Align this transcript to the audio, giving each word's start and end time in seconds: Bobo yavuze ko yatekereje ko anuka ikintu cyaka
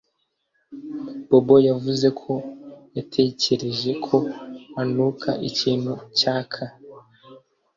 Bobo 1.29 1.55
yavuze 1.67 2.07
ko 2.21 2.33
yatekereje 2.97 3.91
ko 4.05 4.17
anuka 4.81 5.29
ikintu 5.49 5.93
cyaka 6.19 6.61